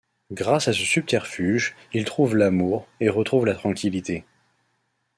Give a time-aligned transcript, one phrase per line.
[0.31, 4.25] Grâce à ce subterfuge, il trouve l'amour, et retrouve la tranquillité.